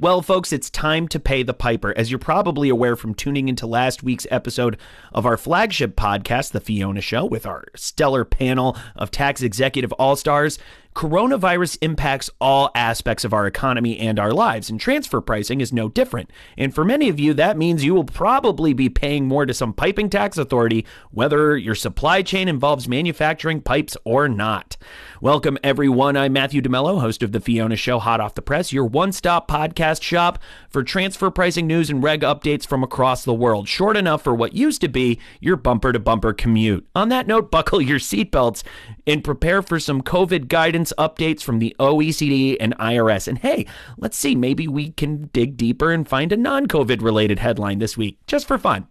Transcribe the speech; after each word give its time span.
Well, 0.00 0.22
folks, 0.22 0.52
it's 0.52 0.70
time 0.70 1.08
to 1.08 1.18
pay 1.18 1.42
the 1.42 1.52
piper. 1.52 1.92
As 1.96 2.08
you're 2.08 2.20
probably 2.20 2.68
aware 2.68 2.94
from 2.94 3.14
tuning 3.14 3.48
into 3.48 3.66
last 3.66 4.04
week's 4.04 4.28
episode 4.30 4.78
of 5.12 5.26
our 5.26 5.36
flagship 5.36 5.96
podcast, 5.96 6.52
The 6.52 6.60
Fiona 6.60 7.00
Show, 7.00 7.24
with 7.24 7.44
our 7.46 7.64
stellar 7.74 8.24
panel 8.24 8.76
of 8.94 9.10
tax 9.10 9.42
executive 9.42 9.90
all 9.94 10.14
stars, 10.14 10.60
coronavirus 10.98 11.78
impacts 11.80 12.28
all 12.40 12.72
aspects 12.74 13.24
of 13.24 13.32
our 13.32 13.46
economy 13.46 13.96
and 14.00 14.18
our 14.18 14.32
lives, 14.32 14.68
and 14.68 14.80
transfer 14.80 15.20
pricing 15.20 15.60
is 15.60 15.72
no 15.72 15.88
different. 15.88 16.28
And 16.56 16.74
for 16.74 16.84
many 16.84 17.08
of 17.08 17.20
you, 17.20 17.34
that 17.34 17.56
means 17.56 17.84
you 17.84 17.94
will 17.94 18.02
probably 18.02 18.72
be 18.72 18.88
paying 18.88 19.28
more 19.28 19.46
to 19.46 19.54
some 19.54 19.72
piping 19.72 20.10
tax 20.10 20.36
authority, 20.36 20.84
whether 21.12 21.56
your 21.56 21.76
supply 21.76 22.22
chain 22.22 22.48
involves 22.48 22.88
manufacturing 22.88 23.60
pipes 23.60 23.96
or 24.02 24.28
not. 24.28 24.76
Welcome, 25.20 25.56
everyone. 25.62 26.16
I'm 26.16 26.32
Matthew 26.32 26.60
DeMello, 26.60 27.00
host 27.00 27.22
of 27.22 27.30
The 27.30 27.38
Fiona 27.38 27.76
Show, 27.76 28.00
hot 28.00 28.20
off 28.20 28.34
the 28.34 28.42
press, 28.42 28.72
your 28.72 28.84
one 28.84 29.12
stop 29.12 29.48
podcast 29.48 30.02
shop 30.02 30.40
for 30.68 30.82
transfer 30.82 31.30
pricing 31.30 31.68
news 31.68 31.90
and 31.90 32.02
reg 32.02 32.22
updates 32.22 32.66
from 32.66 32.82
across 32.82 33.24
the 33.24 33.32
world. 33.32 33.68
Short 33.68 33.96
enough 33.96 34.24
for 34.24 34.34
what 34.34 34.54
used 34.54 34.80
to 34.80 34.88
be 34.88 35.20
your 35.40 35.54
bumper 35.54 35.92
to 35.92 36.00
bumper 36.00 36.32
commute. 36.32 36.88
On 36.96 37.08
that 37.10 37.28
note, 37.28 37.52
buckle 37.52 37.80
your 37.80 38.00
seatbelts 38.00 38.64
and 39.06 39.22
prepare 39.22 39.62
for 39.62 39.78
some 39.78 40.02
COVID 40.02 40.48
guidance 40.48 40.87
updates 40.98 41.42
from 41.42 41.58
the 41.58 41.74
OECD 41.78 42.56
and 42.58 42.76
IRS. 42.78 43.28
And 43.28 43.38
hey, 43.38 43.66
let's 43.96 44.16
see, 44.16 44.34
maybe 44.34 44.68
we 44.68 44.90
can 44.90 45.30
dig 45.32 45.56
deeper 45.56 45.92
and 45.92 46.08
find 46.08 46.32
a 46.32 46.36
non 46.36 46.66
COVID 46.66 47.02
related 47.02 47.38
headline 47.38 47.78
this 47.78 47.96
week, 47.96 48.18
just 48.26 48.46
for 48.46 48.58
fun. 48.58 48.88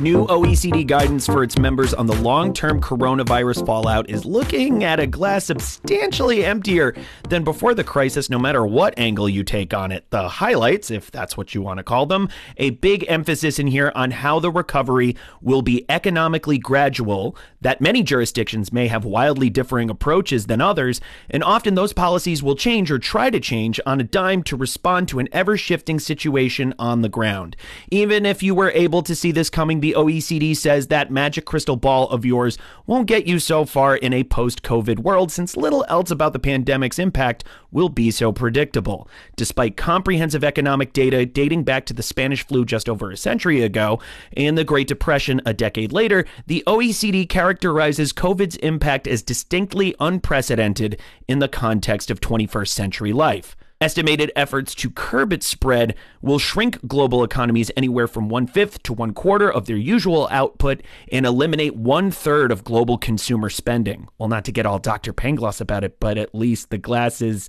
New 0.00 0.26
OECD 0.28 0.86
guidance 0.86 1.26
for 1.26 1.42
its 1.42 1.58
members 1.58 1.92
on 1.92 2.06
the 2.06 2.14
long 2.22 2.54
term 2.54 2.80
coronavirus 2.80 3.66
fallout 3.66 4.08
is 4.08 4.24
looking 4.24 4.82
at 4.82 4.98
a 4.98 5.06
glass 5.06 5.44
substantially 5.44 6.42
emptier 6.42 6.96
than 7.28 7.44
before 7.44 7.74
the 7.74 7.84
crisis, 7.84 8.30
no 8.30 8.38
matter 8.38 8.64
what 8.64 8.98
angle 8.98 9.28
you 9.28 9.44
take 9.44 9.74
on 9.74 9.92
it. 9.92 10.08
The 10.08 10.26
highlights, 10.26 10.90
if 10.90 11.10
that's 11.10 11.36
what 11.36 11.54
you 11.54 11.60
want 11.60 11.80
to 11.80 11.84
call 11.84 12.06
them, 12.06 12.30
a 12.56 12.70
big 12.70 13.04
emphasis 13.08 13.58
in 13.58 13.66
here 13.66 13.92
on 13.94 14.10
how 14.10 14.40
the 14.40 14.50
recovery 14.50 15.16
will 15.42 15.60
be 15.60 15.84
economically 15.90 16.56
gradual, 16.56 17.36
that 17.60 17.82
many 17.82 18.02
jurisdictions 18.02 18.72
may 18.72 18.88
have 18.88 19.04
wildly 19.04 19.50
differing 19.50 19.90
approaches 19.90 20.46
than 20.46 20.62
others, 20.62 21.02
and 21.28 21.44
often 21.44 21.74
those 21.74 21.92
policies 21.92 22.42
will 22.42 22.56
change 22.56 22.90
or 22.90 22.98
try 22.98 23.28
to 23.28 23.38
change 23.38 23.78
on 23.84 24.00
a 24.00 24.04
dime 24.04 24.42
to 24.44 24.56
respond 24.56 25.08
to 25.08 25.18
an 25.18 25.28
ever 25.30 25.58
shifting 25.58 25.98
situation 25.98 26.72
on 26.78 27.02
the 27.02 27.10
ground. 27.10 27.54
Even 27.90 28.24
if 28.24 28.42
you 28.42 28.54
were 28.54 28.70
able 28.70 29.02
to 29.02 29.14
see 29.14 29.30
this 29.30 29.50
coming, 29.50 29.80
the 29.80 29.89
the 29.90 29.96
OECD 29.98 30.56
says 30.56 30.86
that 30.86 31.10
magic 31.10 31.44
crystal 31.44 31.74
ball 31.74 32.08
of 32.10 32.24
yours 32.24 32.56
won't 32.86 33.08
get 33.08 33.26
you 33.26 33.40
so 33.40 33.64
far 33.64 33.96
in 33.96 34.12
a 34.12 34.22
post 34.22 34.62
COVID 34.62 35.00
world 35.00 35.32
since 35.32 35.56
little 35.56 35.84
else 35.88 36.12
about 36.12 36.32
the 36.32 36.38
pandemic's 36.38 37.00
impact 37.00 37.42
will 37.72 37.88
be 37.88 38.12
so 38.12 38.30
predictable. 38.30 39.08
Despite 39.34 39.76
comprehensive 39.76 40.44
economic 40.44 40.92
data 40.92 41.26
dating 41.26 41.64
back 41.64 41.86
to 41.86 41.92
the 41.92 42.04
Spanish 42.04 42.46
flu 42.46 42.64
just 42.64 42.88
over 42.88 43.10
a 43.10 43.16
century 43.16 43.62
ago 43.62 43.98
and 44.36 44.56
the 44.56 44.62
Great 44.62 44.86
Depression 44.86 45.40
a 45.44 45.52
decade 45.52 45.90
later, 45.90 46.24
the 46.46 46.62
OECD 46.68 47.28
characterizes 47.28 48.12
COVID's 48.12 48.58
impact 48.58 49.08
as 49.08 49.22
distinctly 49.24 49.96
unprecedented 49.98 51.00
in 51.26 51.40
the 51.40 51.48
context 51.48 52.12
of 52.12 52.20
21st 52.20 52.68
century 52.68 53.12
life. 53.12 53.56
Estimated 53.82 54.30
efforts 54.36 54.74
to 54.74 54.90
curb 54.90 55.32
its 55.32 55.46
spread 55.46 55.94
will 56.20 56.38
shrink 56.38 56.86
global 56.86 57.24
economies 57.24 57.70
anywhere 57.78 58.06
from 58.06 58.28
one 58.28 58.46
fifth 58.46 58.82
to 58.82 58.92
one 58.92 59.14
quarter 59.14 59.50
of 59.50 59.64
their 59.64 59.78
usual 59.78 60.28
output 60.30 60.82
and 61.10 61.24
eliminate 61.24 61.74
one 61.74 62.10
third 62.10 62.52
of 62.52 62.62
global 62.62 62.98
consumer 62.98 63.48
spending. 63.48 64.06
Well, 64.18 64.28
not 64.28 64.44
to 64.44 64.52
get 64.52 64.66
all 64.66 64.78
Dr. 64.78 65.14
Pangloss 65.14 65.62
about 65.62 65.82
it, 65.82 65.98
but 65.98 66.18
at 66.18 66.34
least 66.34 66.68
the 66.68 66.76
glass 66.76 67.22
is 67.22 67.48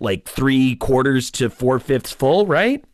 like 0.00 0.24
three 0.24 0.74
quarters 0.74 1.30
to 1.30 1.48
four 1.48 1.78
fifths 1.78 2.10
full, 2.10 2.44
right? 2.44 2.84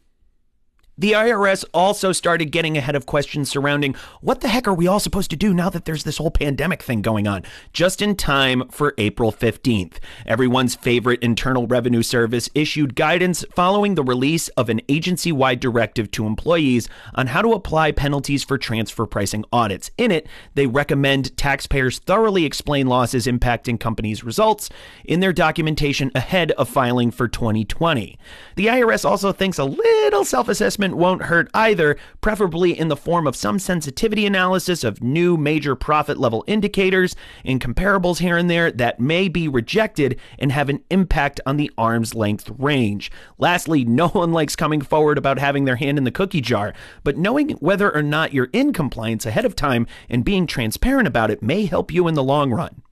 The 0.99 1.13
IRS 1.13 1.65
also 1.73 2.11
started 2.11 2.47
getting 2.47 2.77
ahead 2.77 2.97
of 2.97 3.07
questions 3.07 3.49
surrounding 3.49 3.95
what 4.21 4.41
the 4.41 4.49
heck 4.49 4.67
are 4.67 4.75
we 4.75 4.89
all 4.89 4.99
supposed 4.99 5.31
to 5.31 5.37
do 5.37 5.55
now 5.55 5.71
that 5.71 5.85
there's 5.85 6.03
this 6.03 6.17
whole 6.17 6.33
pandemic 6.33 6.83
thing 6.83 7.03
going 7.03 7.29
on, 7.29 7.45
just 7.73 8.03
in 8.03 8.17
time 8.17 8.69
for 8.69 8.95
April 8.99 9.31
15th. 9.31 9.99
Everyone's 10.27 10.75
favorite 10.75 11.23
Internal 11.23 11.69
Revenue 11.69 12.03
Service 12.03 12.51
issued 12.53 12.97
guidance 12.97 13.45
following 13.55 13.95
the 13.95 14.03
release 14.03 14.49
of 14.49 14.69
an 14.69 14.81
agency 14.89 15.31
wide 15.31 15.61
directive 15.61 16.11
to 16.11 16.27
employees 16.27 16.89
on 17.15 17.29
how 17.29 17.43
to 17.43 17.53
apply 17.53 17.93
penalties 17.93 18.43
for 18.43 18.59
transfer 18.59 19.07
pricing 19.07 19.45
audits. 19.53 19.93
In 19.99 20.11
it, 20.11 20.27
they 20.55 20.67
recommend 20.67 21.37
taxpayers 21.37 22.01
thoroughly 22.01 22.45
explain 22.45 22.89
losses 22.89 23.29
impacting 23.29 23.79
companies' 23.79 24.25
results 24.25 24.69
in 25.05 25.21
their 25.21 25.33
documentation 25.33 26.11
ahead 26.17 26.51
of 26.53 26.69
filing 26.69 27.13
for 27.13 27.29
2020. 27.29 28.19
The 28.57 28.67
IRS 28.67 29.05
also 29.05 29.31
thinks 29.31 29.59
a 29.59 29.65
little 29.65 30.25
self 30.25 30.49
assessment 30.49 30.88
won't 30.97 31.23
hurt 31.23 31.51
either, 31.55 31.97
preferably 32.21 32.79
in 32.79 32.89
the 32.89 32.97
form 32.97 33.27
of 33.27 33.37
some 33.37 33.59
sensitivity 33.59 34.27
analysis 34.27 34.85
of 34.85 35.03
new 35.03 35.37
major 35.37 35.75
profit 35.75 36.19
level 36.19 36.45
indicators 36.47 37.15
and 37.45 37.61
comparables 37.61 38.19
here 38.19 38.37
and 38.37 38.51
there 38.51 38.71
that 38.71 39.01
may 39.01 39.29
be 39.29 39.49
rejected 39.49 40.19
and 40.39 40.53
have 40.53 40.69
an 40.69 40.83
impact 40.91 41.41
on 41.47 41.57
the 41.57 41.71
arm's 41.77 42.15
length 42.15 42.51
range. 42.59 43.11
Lastly, 43.39 43.85
no 43.85 44.09
one 44.19 44.33
likes 44.33 44.57
coming 44.57 44.81
forward 44.81 45.19
about 45.19 45.39
having 45.39 45.65
their 45.65 45.77
hand 45.77 45.99
in 45.99 46.05
the 46.05 46.11
cookie 46.11 46.41
jar, 46.41 46.73
but 47.05 47.17
knowing 47.17 47.51
whether 47.61 47.95
or 47.95 48.03
not 48.03 48.33
you're 48.33 48.51
in 48.53 48.73
compliance 48.73 49.27
ahead 49.27 49.45
of 49.45 49.57
time 49.57 49.87
and 50.09 50.25
being 50.25 50.47
transparent 50.47 51.09
about 51.09 51.31
it 51.31 51.43
may 51.43 51.67
help 51.67 51.93
you 51.93 52.09
in 52.09 52.15
the 52.15 52.23
long 52.23 52.51
run. 52.51 52.83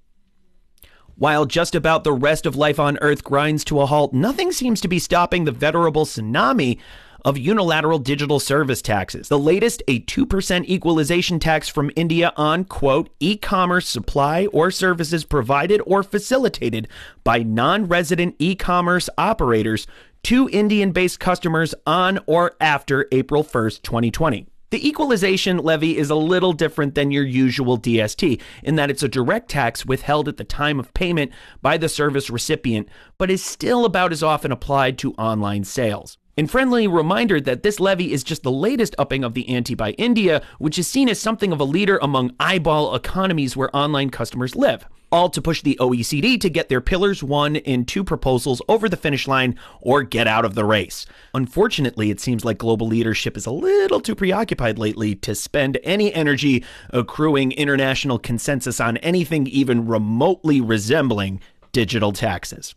While 1.18 1.46
just 1.46 1.74
about 1.74 2.04
the 2.04 2.12
rest 2.12 2.44
of 2.44 2.56
life 2.56 2.78
on 2.78 2.98
Earth 2.98 3.24
grinds 3.24 3.64
to 3.64 3.80
a 3.80 3.86
halt, 3.86 4.12
nothing 4.12 4.52
seems 4.52 4.82
to 4.82 4.88
be 4.88 4.98
stopping 4.98 5.44
the 5.44 5.50
venerable 5.50 6.04
tsunami 6.04 6.78
of 7.26 7.37
unilateral 7.37 7.98
digital 7.98 8.38
service 8.38 8.81
taxes. 8.81 9.28
The 9.28 9.38
latest, 9.38 9.82
a 9.88 10.00
2% 10.00 10.64
equalization 10.66 11.41
tax 11.41 11.69
from 11.69 11.91
India 11.97 12.32
on, 12.37 12.64
quote, 12.64 13.10
e 13.19 13.37
commerce 13.37 13.88
supply 13.88 14.47
or 14.47 14.70
services 14.70 15.25
provided 15.25 15.82
or 15.84 16.04
facilitated 16.04 16.86
by 17.25 17.42
non 17.42 17.88
resident 17.88 18.36
e 18.38 18.54
commerce 18.54 19.10
operators 19.19 19.88
to 20.22 20.48
Indian 20.50 20.92
based 20.92 21.19
customers 21.19 21.75
on 21.84 22.20
or 22.26 22.54
after 22.60 23.09
April 23.10 23.42
1st, 23.42 23.82
2020. 23.82 24.47
The 24.70 24.88
equalization 24.88 25.59
levy 25.59 25.97
is 25.97 26.10
a 26.10 26.16
little 26.16 26.53
different 26.53 26.94
than 26.94 27.10
your 27.10 27.25
usual 27.25 27.78
DST 27.78 28.41
in 28.62 28.76
that 28.76 28.91
it's 28.91 29.03
a 29.03 29.09
direct 29.09 29.48
tax 29.48 29.84
withheld 29.84 30.28
at 30.28 30.36
the 30.36 30.44
time 30.44 30.78
of 30.78 30.94
payment 30.94 31.32
by 31.60 31.76
the 31.76 31.88
service 31.88 32.31
recipient, 32.31 32.88
but 33.19 33.31
is 33.31 33.44
still 33.44 33.84
about 33.84 34.12
as 34.12 34.22
often 34.22 34.53
applied 34.53 34.98
to 34.98 35.12
online 35.15 35.65
sales. 35.65 36.19
In 36.36 36.47
friendly 36.47 36.86
reminder 36.86 37.41
that 37.41 37.62
this 37.62 37.80
levy 37.80 38.12
is 38.12 38.22
just 38.22 38.42
the 38.42 38.52
latest 38.52 38.94
upping 38.98 39.24
of 39.24 39.32
the 39.32 39.48
ante 39.48 39.74
by 39.74 39.92
India, 39.92 40.42
which 40.58 40.78
is 40.78 40.86
seen 40.86 41.08
as 41.08 41.19
something 41.19 41.50
of 41.50 41.60
a 41.60 41.64
leader 41.64 41.98
among 42.02 42.34
eyeball 42.38 42.94
economies 42.94 43.56
where 43.56 43.74
online 43.74 44.10
customers 44.10 44.54
live. 44.54 44.84
All 45.10 45.30
to 45.30 45.41
push 45.41 45.62
the 45.62 45.78
OECD 45.80 46.38
to 46.38 46.50
get 46.50 46.69
their 46.69 46.82
Pillars 46.82 47.22
1 47.22 47.56
and 47.56 47.88
2 47.88 48.04
proposals 48.04 48.60
over 48.69 48.86
the 48.86 48.98
finish 48.98 49.26
line 49.26 49.58
or 49.80 50.02
get 50.02 50.26
out 50.26 50.44
of 50.44 50.54
the 50.54 50.66
race. 50.66 51.06
Unfortunately, 51.32 52.10
it 52.10 52.20
seems 52.20 52.44
like 52.44 52.58
global 52.58 52.86
leadership 52.86 53.38
is 53.38 53.47
a 53.47 53.50
little 53.50 54.00
too 54.00 54.14
preoccupied 54.14 54.78
lately 54.78 55.14
to 55.14 55.34
spend 55.34 55.78
any 55.84 56.12
energy 56.12 56.62
accruing 56.91 57.53
international 57.53 58.18
consensus 58.18 58.78
on 58.78 58.98
anything 58.98 59.47
even 59.47 59.86
remotely 59.86 60.60
resembling 60.60 61.41
digital 61.72 62.12
taxes. 62.12 62.74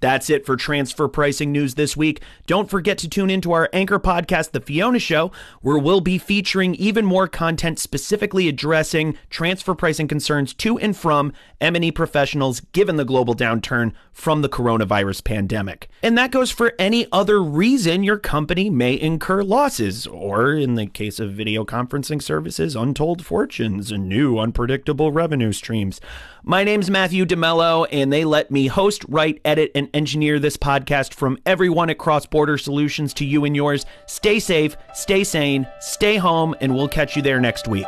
That's 0.00 0.28
it 0.28 0.44
for 0.44 0.56
transfer 0.56 1.08
pricing 1.08 1.50
news 1.50 1.74
this 1.74 1.96
week. 1.96 2.20
Don't 2.46 2.68
forget 2.68 2.98
to 2.98 3.08
tune 3.08 3.30
into 3.30 3.52
our 3.52 3.70
anchor 3.72 3.98
podcast, 3.98 4.50
The 4.50 4.60
Fiona 4.60 4.98
Show, 4.98 5.32
where 5.62 5.78
we'll 5.78 6.00
be 6.00 6.18
featuring 6.18 6.74
even 6.74 7.06
more 7.06 7.26
content 7.26 7.78
specifically 7.78 8.48
addressing 8.48 9.16
transfer 9.30 9.74
pricing 9.74 10.06
concerns 10.06 10.52
to 10.54 10.78
and 10.78 10.96
from 10.96 11.32
M&E 11.60 11.90
professionals 11.90 12.60
given 12.60 12.96
the 12.96 13.04
global 13.04 13.34
downturn 13.34 13.92
from 14.12 14.42
the 14.42 14.48
coronavirus 14.48 15.24
pandemic. 15.24 15.88
And 16.02 16.18
that 16.18 16.30
goes 16.30 16.50
for 16.50 16.74
any 16.78 17.06
other 17.10 17.42
reason 17.42 18.04
your 18.04 18.18
company 18.18 18.68
may 18.68 19.00
incur 19.00 19.42
losses, 19.42 20.06
or 20.06 20.52
in 20.52 20.74
the 20.74 20.86
case 20.86 21.18
of 21.18 21.32
video 21.32 21.64
conferencing 21.64 22.22
services, 22.22 22.76
untold 22.76 23.24
fortunes 23.24 23.90
and 23.90 24.08
new 24.08 24.38
unpredictable 24.38 25.12
revenue 25.12 25.52
streams. 25.52 26.00
My 26.42 26.62
name's 26.62 26.90
Matthew 26.90 27.24
DeMello, 27.24 27.86
and 27.90 28.12
they 28.12 28.24
let 28.24 28.50
me 28.50 28.66
host, 28.66 29.04
write, 29.08 29.40
edit, 29.44 29.70
and 29.74 29.88
engineer 29.94 30.38
this 30.38 30.56
podcast 30.56 31.14
from 31.14 31.38
everyone 31.46 31.88
at 31.88 31.98
Cross 31.98 32.26
Border 32.26 32.58
Solutions 32.58 33.14
to 33.14 33.24
you 33.24 33.44
and 33.44 33.56
yours. 33.56 33.86
Stay 34.06 34.38
safe, 34.40 34.76
stay 34.92 35.24
sane, 35.24 35.66
stay 35.80 36.16
home, 36.16 36.54
and 36.60 36.74
we'll 36.74 36.88
catch 36.88 37.16
you 37.16 37.22
there 37.22 37.40
next 37.40 37.68
week. 37.68 37.86